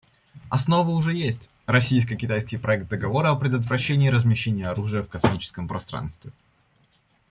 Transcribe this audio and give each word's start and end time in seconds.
Основа 0.49 0.89
уже 0.89 1.13
есть— 1.13 1.51
российско-китайский 1.67 2.57
проект 2.57 2.89
договора 2.89 3.29
о 3.29 3.35
предотвращении 3.35 4.07
размещения 4.09 4.67
оружия 4.67 5.03
в 5.03 5.09
космическом 5.09 5.67
пространстве. 5.67 6.31